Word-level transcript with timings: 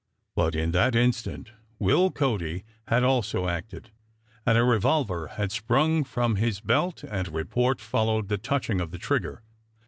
But 0.33 0.55
in 0.55 0.71
that 0.71 0.95
instant 0.95 1.51
Will 1.77 2.09
Cody 2.09 2.63
had 2.87 3.03
also 3.03 3.47
acted, 3.47 3.91
and 4.47 4.57
a 4.57 4.63
revolver 4.63 5.27
had 5.27 5.51
sprung 5.51 6.03
from 6.03 6.37
his 6.37 6.59
belt 6.59 7.03
and 7.03 7.27
a 7.27 7.31
report 7.31 7.79
followed 7.79 8.27
the 8.27 8.39
touching 8.39 8.81
of 8.81 8.89
the 8.89 8.97
trigger. 8.97 9.43